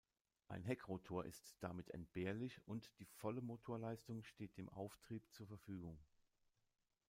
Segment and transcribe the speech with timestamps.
[0.47, 5.99] Ein Heckrotor ist damit entbehrlich und die volle Motorleistung steht dem Auftrieb zur Verfügung.